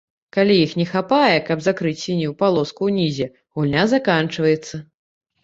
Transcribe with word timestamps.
Калі 0.35 0.53
іх 0.61 0.71
не 0.79 0.85
хапае, 0.93 1.35
каб 1.49 1.61
закрыць 1.65 1.99
сінюю 2.05 2.33
палоску 2.41 2.81
ўнізе, 2.93 3.29
гульня 3.59 3.87
заканчваецца. 3.95 4.75